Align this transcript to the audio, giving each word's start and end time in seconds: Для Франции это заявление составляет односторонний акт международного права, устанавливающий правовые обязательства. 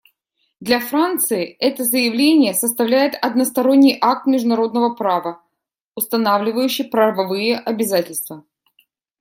Для 0.59 0.79
Франции 0.79 1.45
это 1.59 1.83
заявление 1.83 2.55
составляет 2.55 3.13
односторонний 3.21 3.95
акт 4.01 4.25
международного 4.25 4.95
права, 4.95 5.39
устанавливающий 5.93 6.85
правовые 6.89 7.59
обязательства. 7.59 8.43